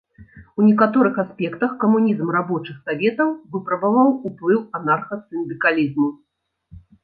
У 0.61 0.63
некаторых 0.67 1.19
аспектах 1.23 1.75
камунізм 1.83 2.33
рабочых 2.37 2.81
саветаў 2.89 3.29
выпрабаваў 3.59 4.09
ўплыў 4.33 4.59
анарха-сындыкалізму. 4.81 6.13